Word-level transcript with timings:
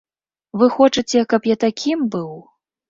Вы 0.61 0.71
хочаце, 0.77 1.23
каб 1.35 1.41
я 1.53 1.61
такім 1.67 2.05
быў? 2.19 2.31